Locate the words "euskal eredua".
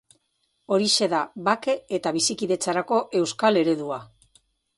3.21-4.01